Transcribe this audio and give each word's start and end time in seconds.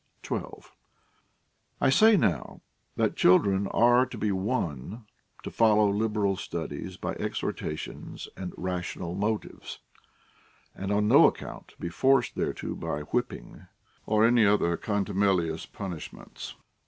12. 0.23 0.75
I 1.79 1.91
say 1.91 2.17
now, 2.17 2.61
that 2.95 3.15
children 3.15 3.67
are 3.67 4.03
to 4.07 4.17
be 4.17 4.31
won 4.31 5.05
to 5.43 5.51
follow 5.51 5.91
liberal 5.93 6.35
studies 6.35 6.97
by 6.97 7.13
exhortations 7.19 8.27
and 8.35 8.51
rational 8.57 9.13
motives, 9.13 9.77
and 10.73 10.91
on 10.91 11.07
no 11.07 11.27
account 11.27 11.67
to 11.67 11.77
be 11.77 11.89
forced 11.89 12.33
thereto 12.33 12.73
by 12.73 13.01
whipping 13.01 13.67
or 14.07 14.25
any 14.25 14.43
other 14.43 14.75
contumelious 14.75 15.67
pimishments. 15.67 16.55